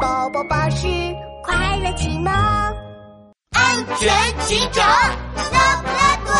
[0.00, 0.88] 宝宝巴士
[1.42, 4.12] 快乐启蒙，安全
[4.44, 4.84] 警长
[5.52, 6.32] 拉布拉多。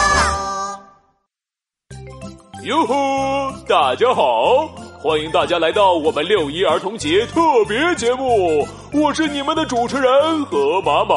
[2.65, 4.67] 哟吼，大家好，
[5.01, 11.15] 欢迎大家来到我们六一儿童节特别节目，我是你们的主持人何马马。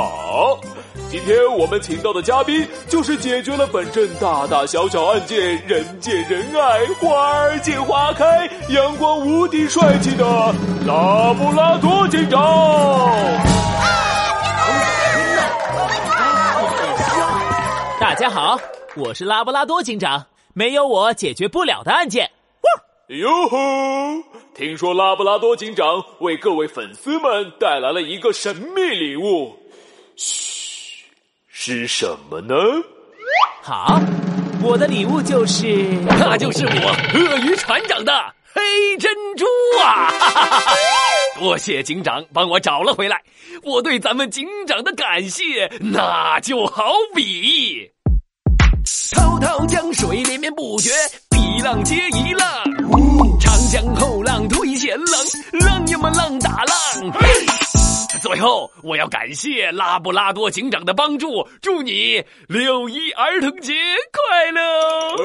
[1.09, 10.23] 今天我们请到的嘉宾就是解决了本镇大大小小案件、人见人爱、花儿见花开、阳光无敌帅气的
[10.85, 11.88] 拉布拉多
[12.19, 12.37] 警长。
[17.97, 18.59] 大家好，
[18.97, 22.29] 我是拉布拉多警长，没有我解决不了的案件。
[23.07, 23.57] 哟吼！
[24.53, 29.57] 听说拉布拉多警长为各位粉丝们带来了一个神秘礼物。
[30.17, 31.05] 嘘。
[31.49, 32.53] 是什么呢？
[33.61, 33.97] 好，
[34.61, 35.65] 我的礼物就是，
[36.05, 38.11] 那就是我鳄鱼船长的
[38.53, 38.61] 黑
[38.97, 39.45] 珍珠
[39.81, 40.11] 啊！
[41.37, 43.21] 多谢警长帮我找了回来，
[43.63, 47.89] 我对咱们警长的感谢那就好比
[49.13, 50.89] 滔滔江水连绵不绝，
[51.37, 52.47] 一浪接一浪，
[53.39, 55.05] 长江后浪推前浪，
[55.61, 57.11] 浪呀嘛浪打浪。
[58.21, 63.73] 最后，我要感谢拉布拉多警长的帮助，祝你六一儿童节
[64.11, 65.15] 快乐！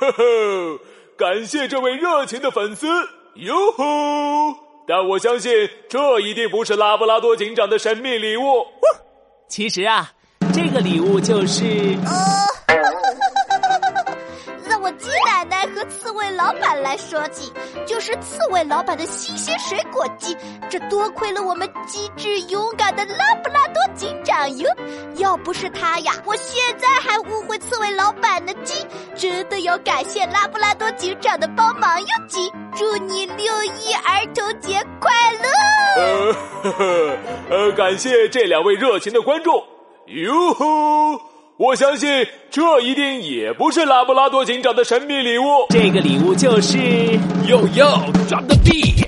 [0.00, 0.80] 呵呵，
[1.16, 2.86] 感谢这位热情的粉丝，
[3.34, 4.67] 哟吼！
[4.88, 5.52] 但我相信
[5.86, 8.66] 这一定不是拉布拉多警长的神秘礼物。
[9.46, 10.10] 其实啊，
[10.52, 11.64] 这个礼物就是……
[14.68, 17.52] 让我鸡奶奶和刺猬老板来说起，
[17.86, 20.36] 就是刺猬老板的新鲜水果鸡，
[20.70, 24.66] 这多亏了我们机智勇敢的拉布拉多警长哟！
[25.16, 26.97] 要不是他呀，我现在还
[27.28, 28.74] 误会刺猬老板的鸡，
[29.14, 32.06] 真的要感谢拉布拉多警长的帮忙哟！
[32.28, 35.12] 鸡，祝你六一儿童节快
[35.42, 35.48] 乐！
[35.96, 37.16] 呃呵呵，
[37.50, 39.62] 呃，感谢这两位热情的观众，
[40.06, 41.20] 哟吼！
[41.56, 45.66] 我相信这一定也不是拉布拉多警长的神秘礼物。
[45.70, 46.78] 这个礼物就是
[47.48, 47.86] 哟哟
[48.28, 49.07] ，drop the beat。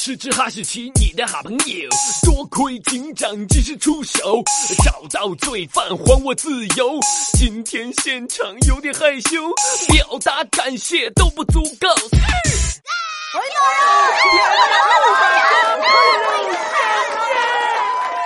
[0.00, 1.88] 是只哈士奇，你的好朋友。
[2.24, 4.40] 多亏警长及时出手，
[4.84, 7.00] 找到罪犯，还我自由。
[7.36, 9.52] 今天现场有点害羞，
[9.92, 11.88] 表达感谢都不足够。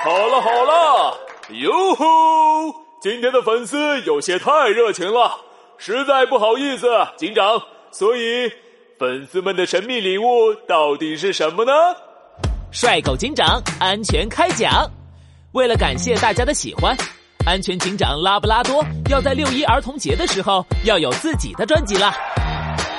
[0.04, 1.18] 好了好了，
[1.52, 2.74] 哟吼！
[3.00, 5.40] 今天的粉丝有些太热情了，
[5.78, 7.62] 实在不好意思，警长。
[7.90, 8.52] 所以，
[9.02, 10.22] 粉丝们的神秘礼物
[10.68, 11.72] 到底是什么呢？
[12.70, 14.88] 帅狗警长安全开讲。
[15.54, 16.96] 为了感谢大家的喜欢，
[17.44, 18.80] 安全警长拉布拉多
[19.10, 22.14] 要在六一儿童节的时候要有自己的专辑了。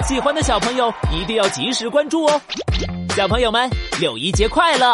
[0.06, 2.42] 喜欢的小朋友一定要及时关注哦。
[3.16, 3.70] 小朋友们，
[4.02, 4.94] 六一节快乐！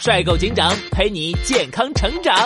[0.00, 2.36] 帅狗警长陪你健康成长。